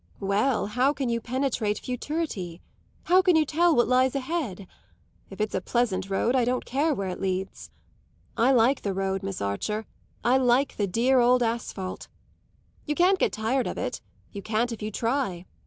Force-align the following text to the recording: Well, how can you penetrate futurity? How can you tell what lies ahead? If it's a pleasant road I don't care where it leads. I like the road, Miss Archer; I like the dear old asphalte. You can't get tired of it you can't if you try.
Well, 0.19 0.65
how 0.65 0.93
can 0.93 1.09
you 1.09 1.21
penetrate 1.21 1.77
futurity? 1.77 2.59
How 3.03 3.21
can 3.21 3.35
you 3.35 3.45
tell 3.45 3.75
what 3.75 3.87
lies 3.87 4.15
ahead? 4.15 4.65
If 5.29 5.39
it's 5.39 5.53
a 5.53 5.61
pleasant 5.61 6.09
road 6.09 6.35
I 6.35 6.43
don't 6.43 6.65
care 6.65 6.91
where 6.95 7.09
it 7.09 7.21
leads. 7.21 7.69
I 8.35 8.51
like 8.51 8.81
the 8.81 8.95
road, 8.95 9.21
Miss 9.21 9.43
Archer; 9.43 9.85
I 10.23 10.37
like 10.37 10.77
the 10.77 10.87
dear 10.87 11.19
old 11.19 11.43
asphalte. 11.43 12.07
You 12.87 12.95
can't 12.95 13.19
get 13.19 13.31
tired 13.31 13.67
of 13.67 13.77
it 13.77 14.01
you 14.31 14.41
can't 14.41 14.71
if 14.71 14.81
you 14.81 14.89
try. 14.89 15.45